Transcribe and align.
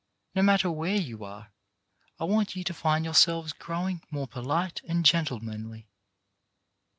No 0.33 0.41
matter 0.41 0.71
where 0.71 0.95
you 0.95 1.23
are, 1.23 1.51
I 2.19 2.23
want 2.23 2.55
you 2.55 2.63
to 2.63 2.73
find 2.73 3.05
your 3.05 3.13
selves 3.13 3.53
growing 3.53 4.01
more 4.09 4.27
polite 4.27 4.81
and 4.87 5.05
gentlemanly. 5.05 5.89